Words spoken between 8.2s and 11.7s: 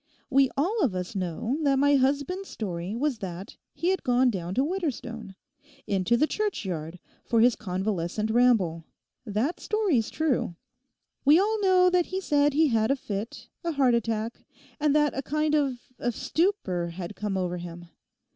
ramble; that story's true. We all